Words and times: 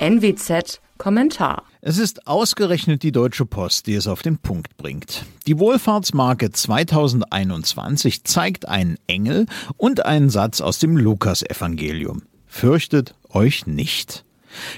NWZ 0.00 0.80
Kommentar. 0.96 1.64
Es 1.80 1.98
ist 1.98 2.28
ausgerechnet 2.28 3.02
die 3.02 3.10
Deutsche 3.10 3.46
Post, 3.46 3.88
die 3.88 3.94
es 3.94 4.06
auf 4.06 4.22
den 4.22 4.38
Punkt 4.38 4.76
bringt. 4.76 5.24
Die 5.48 5.58
Wohlfahrtsmarke 5.58 6.52
2021 6.52 8.22
zeigt 8.22 8.68
einen 8.68 8.96
Engel 9.08 9.46
und 9.76 10.06
einen 10.06 10.30
Satz 10.30 10.60
aus 10.60 10.78
dem 10.78 10.96
Lukasevangelium. 10.96 12.22
Fürchtet 12.46 13.16
euch 13.30 13.66
nicht. 13.66 14.24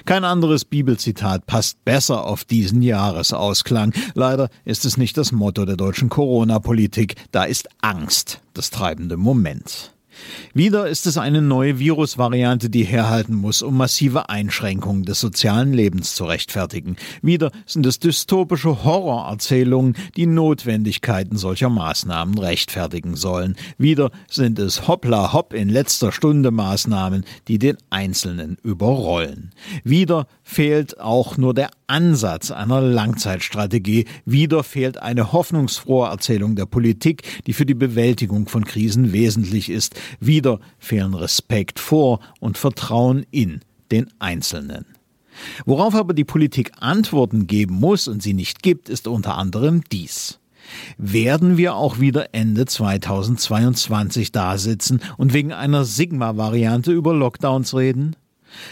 Kein 0.07 0.25
anderes 0.25 0.65
Bibelzitat 0.65 1.47
passt 1.47 1.85
besser 1.85 2.25
auf 2.25 2.45
diesen 2.45 2.81
Jahresausklang. 2.81 3.93
Leider 4.15 4.49
ist 4.65 4.87
es 4.87 4.97
nicht 4.97 5.19
das 5.19 5.33
Motto 5.33 5.67
der 5.67 5.77
deutschen 5.77 6.09
Corona-Politik. 6.09 7.17
Da 7.31 7.45
ist 7.45 7.69
Angst 7.83 8.41
das 8.55 8.71
treibende 8.71 9.19
Moment. 9.19 9.93
Wieder 10.55 10.89
ist 10.89 11.07
es 11.07 11.19
eine 11.19 11.43
neue 11.43 11.79
Virusvariante, 11.79 12.71
die 12.71 12.85
herhalten 12.85 13.35
muss, 13.35 13.63
um 13.63 13.77
massive 13.77 14.29
Einschränkungen 14.29 15.05
des 15.05 15.21
sozialen 15.21 15.73
Lebens 15.73 16.15
zu 16.15 16.25
rechtfertigen. 16.25 16.97
Wieder 17.23 17.51
sind 17.67 17.87
es 17.87 17.99
dystopische 17.99 18.85
Horrorerzählungen, 18.85 19.95
die 20.17 20.27
Notwendigkeiten 20.27 21.37
solcher 21.37 21.69
Maßnahmen 21.71 22.39
rechtfertigen 22.39 23.17
sollen. 23.17 23.57
Wieder 23.79 24.11
sind 24.29 24.59
es 24.59 24.89
Hoppla 24.89 25.33
Hopp 25.33 25.53
in 25.53 25.69
letzter 25.69 26.13
Stunde 26.13 26.51
Maßnahmen, 26.51 27.25
die 27.49 27.59
den 27.59 27.77
Einzelnen 27.91 28.57
überrollen. 28.63 29.51
Wieder 29.85 30.27
fehlt 30.43 31.01
auch 31.01 31.37
nur 31.37 31.55
der 31.55 31.71
Ansatz 31.87 32.51
einer 32.51 32.81
Langzeitstrategie. 32.81 34.07
Wieder 34.25 34.63
fehlt 34.63 34.99
eine 34.99 35.33
hoffnungsfrohe 35.33 36.09
Erzählung 36.09 36.55
der 36.55 36.67
Politik, 36.67 37.23
die 37.47 37.53
für 37.53 37.67
die 37.67 37.75
Bewältigung 37.75 38.49
von 38.49 38.65
Krisen 38.65 39.13
wesentlich 39.13 39.71
ist. 39.71 39.95
Wieder 40.19 40.61
fehlen 40.79 41.15
Respekt 41.15 41.79
vor 41.79 42.21
und 42.41 42.59
Vertrauen 42.59 43.25
in 43.31 43.61
den 43.91 44.09
Einzelnen. 44.19 44.87
Worauf 45.65 45.95
aber 45.95 46.15
die 46.15 46.25
Politik 46.25 46.73
Antworten 46.81 47.47
geben 47.47 47.75
muss 47.75 48.09
und 48.09 48.23
sie 48.23 48.35
nicht 48.35 48.63
gibt, 48.63 48.89
ist 48.89 49.07
unter 49.07 49.37
anderem 49.37 49.83
dies. 49.91 50.39
Werden 50.99 51.57
wir 51.57 51.75
auch 51.75 51.99
wieder 51.99 52.35
Ende 52.35 52.67
2022 52.67 54.33
dasitzen 54.33 55.01
und 55.17 55.33
wegen 55.33 55.53
einer 55.53 55.85
Sigma-Variante 55.85 56.93
über 56.93 57.15
Lockdowns 57.15 57.75
reden? 57.75 58.17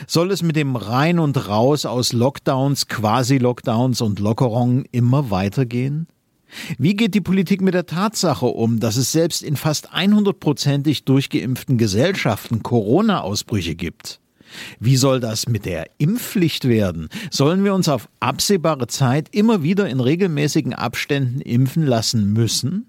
Soll 0.07 0.33
es 0.33 0.43
mit 0.43 0.57
dem 0.57 0.77
Rein 0.77 1.19
und 1.19 1.49
Raus 1.49 1.87
aus 1.87 2.13
Lockdowns, 2.13 2.89
Quasi-Lockdowns 2.89 4.01
und 4.01 4.19
Lockerungen 4.19 4.85
immer 4.91 5.31
weitergehen? 5.31 6.09
Wie 6.79 6.95
geht 6.95 7.15
die 7.15 7.21
Politik 7.21 7.61
mit 7.61 7.75
der 7.75 7.87
Tatsache 7.87 8.47
um, 8.47 8.81
dass 8.81 8.97
es 8.97 9.13
selbst 9.13 9.43
in 9.43 9.57
fast 9.57 9.93
100%ig 9.93 11.05
durchgeimpften 11.05 11.79
Gesellschaften 11.79 12.63
Corona-Ausbrüche 12.63 13.75
gibt? 13.75 14.21
Wie 14.81 14.97
soll 14.97 15.21
das 15.21 15.47
mit 15.47 15.67
der 15.67 15.91
Impfpflicht 15.99 16.67
werden? 16.67 17.09
Sollen 17.31 17.65
wir 17.65 17.75
uns 17.75 17.89
auf 17.89 18.09
absehbare 18.21 18.87
Zeit 18.87 19.29
immer 19.33 19.63
wieder 19.63 19.89
in 19.89 20.01
regelmäßigen 20.01 20.73
Abständen 20.73 21.41
impfen 21.41 21.85
lassen 21.85 22.33
müssen? 22.33 22.87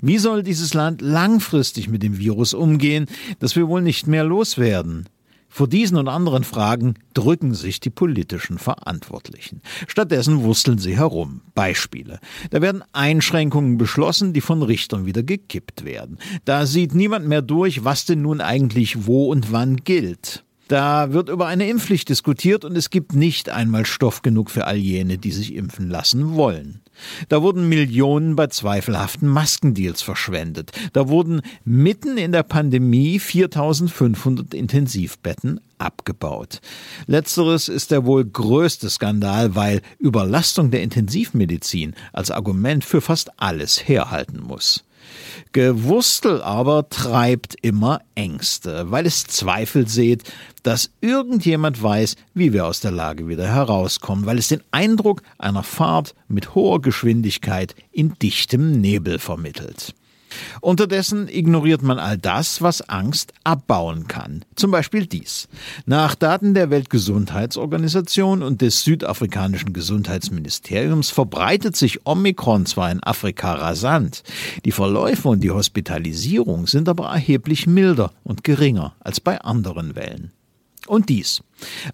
Wie 0.00 0.18
soll 0.18 0.42
dieses 0.42 0.74
Land 0.74 1.00
langfristig 1.00 1.88
mit 1.88 2.02
dem 2.02 2.18
Virus 2.18 2.54
umgehen, 2.54 3.06
das 3.38 3.54
wir 3.54 3.68
wohl 3.68 3.82
nicht 3.82 4.06
mehr 4.06 4.24
loswerden? 4.24 5.08
Vor 5.54 5.68
diesen 5.68 5.98
und 5.98 6.08
anderen 6.08 6.44
Fragen 6.44 6.94
drücken 7.12 7.52
sich 7.52 7.78
die 7.78 7.90
politischen 7.90 8.56
Verantwortlichen. 8.56 9.60
Stattdessen 9.86 10.42
wursteln 10.44 10.78
sie 10.78 10.96
herum. 10.96 11.42
Beispiele. 11.54 12.20
Da 12.48 12.62
werden 12.62 12.82
Einschränkungen 12.94 13.76
beschlossen, 13.76 14.32
die 14.32 14.40
von 14.40 14.62
Richtern 14.62 15.04
wieder 15.04 15.22
gekippt 15.22 15.84
werden. 15.84 16.18
Da 16.46 16.64
sieht 16.64 16.94
niemand 16.94 17.28
mehr 17.28 17.42
durch, 17.42 17.84
was 17.84 18.06
denn 18.06 18.22
nun 18.22 18.40
eigentlich 18.40 19.06
wo 19.06 19.30
und 19.30 19.52
wann 19.52 19.76
gilt. 19.76 20.42
Da 20.68 21.12
wird 21.12 21.28
über 21.28 21.48
eine 21.48 21.68
Impfpflicht 21.68 22.08
diskutiert 22.08 22.64
und 22.64 22.74
es 22.74 22.88
gibt 22.88 23.14
nicht 23.14 23.50
einmal 23.50 23.84
Stoff 23.84 24.22
genug 24.22 24.50
für 24.50 24.66
all 24.66 24.78
jene, 24.78 25.18
die 25.18 25.32
sich 25.32 25.54
impfen 25.54 25.90
lassen 25.90 26.32
wollen. 26.32 26.81
Da 27.28 27.42
wurden 27.42 27.68
Millionen 27.68 28.36
bei 28.36 28.46
zweifelhaften 28.48 29.28
Maskendeals 29.28 30.02
verschwendet. 30.02 30.72
Da 30.92 31.08
wurden 31.08 31.42
mitten 31.64 32.16
in 32.16 32.32
der 32.32 32.42
Pandemie 32.42 33.18
4500 33.18 34.54
Intensivbetten 34.54 35.60
abgebaut. 35.78 36.60
Letzteres 37.06 37.68
ist 37.68 37.90
der 37.90 38.04
wohl 38.04 38.24
größte 38.24 38.88
Skandal, 38.88 39.54
weil 39.54 39.82
Überlastung 39.98 40.70
der 40.70 40.82
Intensivmedizin 40.82 41.94
als 42.12 42.30
Argument 42.30 42.84
für 42.84 43.00
fast 43.00 43.30
alles 43.40 43.88
herhalten 43.88 44.40
muss. 44.40 44.84
Gewurstel 45.52 46.42
aber 46.42 46.88
treibt 46.88 47.56
immer 47.62 48.00
Ängste, 48.14 48.90
weil 48.90 49.06
es 49.06 49.26
Zweifel 49.26 49.86
seht, 49.88 50.24
dass 50.62 50.90
irgendjemand 51.00 51.82
weiß, 51.82 52.16
wie 52.34 52.52
wir 52.52 52.66
aus 52.66 52.80
der 52.80 52.90
Lage 52.92 53.28
wieder 53.28 53.46
herauskommen, 53.46 54.26
weil 54.26 54.38
es 54.38 54.48
den 54.48 54.62
Eindruck 54.70 55.22
einer 55.38 55.62
Fahrt 55.62 56.14
mit 56.28 56.54
hoher 56.54 56.80
Geschwindigkeit 56.80 57.74
in 57.90 58.14
dichtem 58.20 58.80
Nebel 58.80 59.18
vermittelt. 59.18 59.94
Unterdessen 60.60 61.28
ignoriert 61.28 61.82
man 61.82 61.98
all 61.98 62.18
das, 62.18 62.62
was 62.62 62.88
Angst 62.88 63.32
abbauen 63.44 64.08
kann. 64.08 64.44
Zum 64.56 64.70
Beispiel 64.70 65.06
dies. 65.06 65.48
Nach 65.86 66.14
Daten 66.14 66.54
der 66.54 66.70
Weltgesundheitsorganisation 66.70 68.42
und 68.42 68.60
des 68.60 68.82
südafrikanischen 68.84 69.72
Gesundheitsministeriums 69.72 71.10
verbreitet 71.10 71.76
sich 71.76 72.06
Omikron 72.06 72.66
zwar 72.66 72.90
in 72.90 73.02
Afrika 73.02 73.54
rasant, 73.54 74.22
die 74.64 74.72
Verläufe 74.72 75.28
und 75.28 75.40
die 75.40 75.50
Hospitalisierung 75.50 76.66
sind 76.66 76.88
aber 76.88 77.06
erheblich 77.06 77.66
milder 77.66 78.12
und 78.24 78.44
geringer 78.44 78.94
als 79.00 79.20
bei 79.20 79.40
anderen 79.40 79.94
Wellen. 79.94 80.32
Und 80.86 81.08
dies. 81.08 81.42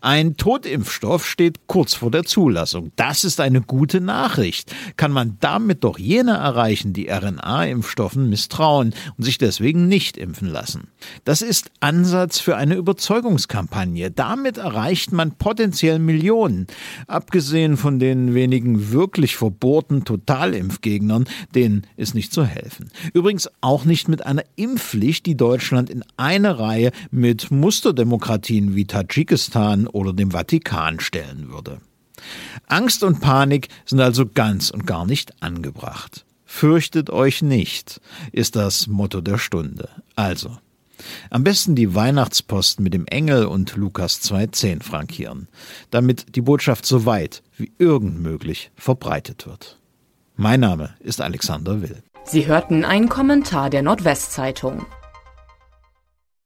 Ein 0.00 0.36
Totimpfstoff 0.36 1.26
steht 1.26 1.66
kurz 1.66 1.94
vor 1.94 2.10
der 2.10 2.24
Zulassung. 2.24 2.92
Das 2.96 3.24
ist 3.24 3.40
eine 3.40 3.60
gute 3.60 4.00
Nachricht. 4.00 4.74
Kann 4.96 5.12
man 5.12 5.36
damit 5.40 5.84
doch 5.84 5.98
jene 5.98 6.32
erreichen, 6.32 6.92
die 6.92 7.08
RNA-Impfstoffen 7.10 8.28
misstrauen 8.28 8.94
und 9.16 9.24
sich 9.24 9.38
deswegen 9.38 9.88
nicht 9.88 10.16
impfen 10.16 10.48
lassen. 10.48 10.88
Das 11.24 11.42
ist 11.42 11.70
Ansatz 11.80 12.38
für 12.38 12.56
eine 12.56 12.74
Überzeugungskampagne. 12.74 14.10
Damit 14.10 14.58
erreicht 14.58 15.12
man 15.12 15.32
potenziell 15.32 15.98
Millionen. 15.98 16.66
Abgesehen 17.06 17.76
von 17.76 17.98
den 17.98 18.34
wenigen 18.34 18.92
wirklich 18.92 19.36
verbohrten 19.36 20.04
Totalimpfgegnern, 20.04 21.26
denen 21.54 21.86
ist 21.96 22.14
nicht 22.14 22.32
zu 22.32 22.44
helfen. 22.44 22.90
Übrigens 23.12 23.50
auch 23.60 23.84
nicht 23.84 24.08
mit 24.08 24.24
einer 24.24 24.44
Impfpflicht, 24.56 25.26
die 25.26 25.36
Deutschland 25.36 25.90
in 25.90 26.04
eine 26.16 26.58
Reihe 26.58 26.92
mit 27.10 27.50
Musterdemokratien 27.50 28.74
wie 28.74 28.86
Tadschikistan 28.86 29.57
oder 29.92 30.12
dem 30.12 30.30
Vatikan 30.30 31.00
stellen 31.00 31.50
würde. 31.50 31.80
Angst 32.66 33.02
und 33.02 33.20
Panik 33.20 33.68
sind 33.84 34.00
also 34.00 34.26
ganz 34.26 34.70
und 34.70 34.86
gar 34.86 35.06
nicht 35.06 35.42
angebracht. 35.42 36.24
Fürchtet 36.44 37.10
euch 37.10 37.42
nicht, 37.42 38.00
ist 38.32 38.56
das 38.56 38.86
Motto 38.86 39.20
der 39.20 39.38
Stunde. 39.38 39.88
Also, 40.16 40.56
am 41.30 41.44
besten 41.44 41.74
die 41.74 41.94
Weihnachtspost 41.94 42.80
mit 42.80 42.94
dem 42.94 43.06
Engel 43.06 43.46
und 43.46 43.76
Lukas 43.76 44.20
2.10 44.22 44.82
frankieren, 44.82 45.48
damit 45.90 46.34
die 46.34 46.40
Botschaft 46.40 46.86
so 46.86 47.04
weit 47.06 47.42
wie 47.56 47.70
irgend 47.78 48.20
möglich 48.20 48.70
verbreitet 48.76 49.46
wird. 49.46 49.78
Mein 50.36 50.60
Name 50.60 50.94
ist 51.00 51.20
Alexander 51.20 51.82
Will. 51.82 52.02
Sie 52.24 52.46
hörten 52.46 52.84
einen 52.84 53.08
Kommentar 53.08 53.70
der 53.70 53.82
Nordwestzeitung. 53.82 54.86